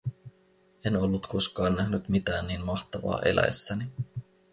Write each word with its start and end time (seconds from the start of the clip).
En 0.85 0.97
ollut 0.97 1.27
koskaan 1.27 1.75
nähnyt 1.75 2.09
mitään 2.09 2.47
niin 2.47 2.65
mahtavaa 2.65 3.21
eläessäni. 3.21 3.89